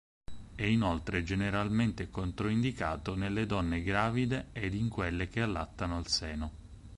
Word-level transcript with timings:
È 0.55 0.63
inoltre 0.63 1.21
generalmente 1.21 2.09
controindicato 2.09 3.13
nelle 3.13 3.45
donne 3.45 3.83
gravide 3.83 4.47
ed 4.51 4.73
in 4.73 4.89
quelle 4.89 5.27
che 5.27 5.41
allattano 5.43 5.97
al 5.97 6.07
seno. 6.07 6.51